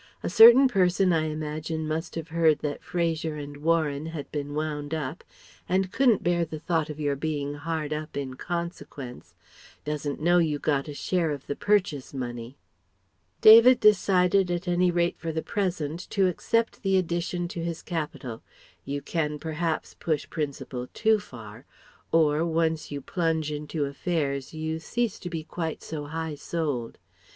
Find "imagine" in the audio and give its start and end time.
1.25-1.87